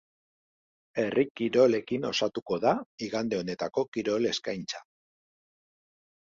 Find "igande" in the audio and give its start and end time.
3.09-3.39